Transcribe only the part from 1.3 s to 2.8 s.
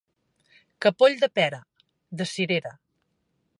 pera, de cirera.